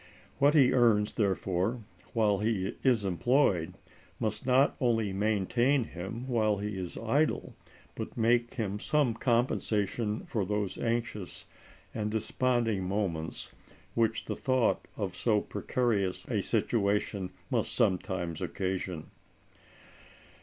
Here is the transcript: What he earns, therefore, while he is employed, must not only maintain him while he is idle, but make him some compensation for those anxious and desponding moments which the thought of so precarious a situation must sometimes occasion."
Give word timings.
What 0.39 0.55
he 0.55 0.73
earns, 0.73 1.13
therefore, 1.13 1.83
while 2.13 2.39
he 2.39 2.73
is 2.83 3.05
employed, 3.05 3.75
must 4.19 4.47
not 4.47 4.75
only 4.79 5.13
maintain 5.13 5.83
him 5.83 6.27
while 6.27 6.57
he 6.57 6.75
is 6.75 6.97
idle, 6.97 7.55
but 7.93 8.17
make 8.17 8.55
him 8.55 8.79
some 8.79 9.13
compensation 9.13 10.25
for 10.25 10.43
those 10.43 10.79
anxious 10.79 11.45
and 11.93 12.09
desponding 12.09 12.83
moments 12.83 13.51
which 13.93 14.25
the 14.25 14.35
thought 14.35 14.87
of 14.97 15.15
so 15.15 15.39
precarious 15.39 16.25
a 16.25 16.41
situation 16.41 17.29
must 17.51 17.71
sometimes 17.71 18.41
occasion." 18.41 19.05